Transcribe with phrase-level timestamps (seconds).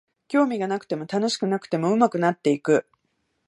[0.27, 2.87] 興味がなくても楽しくなくても上手くなっていく